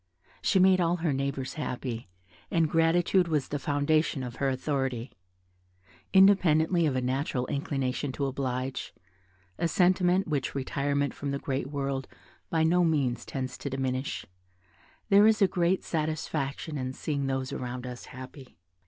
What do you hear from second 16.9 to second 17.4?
seeing